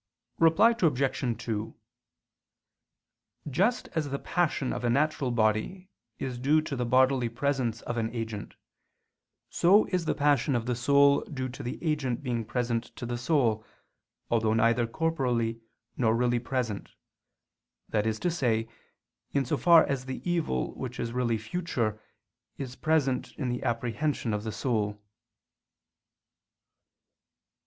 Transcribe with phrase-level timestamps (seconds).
[0.39, 1.43] Reply Obj.
[1.45, 1.75] 2:
[3.47, 7.97] Just as the passion of a natural body is due to the bodily presence of
[7.97, 8.55] an agent,
[9.51, 13.15] so is the passion of the soul due to the agent being present to the
[13.19, 13.63] soul,
[14.31, 15.61] although neither corporally
[15.95, 16.89] nor really present:
[17.89, 18.67] that is to say,
[19.33, 22.01] in so far as the evil which is really future,
[22.57, 24.99] is present in the apprehension of the soul.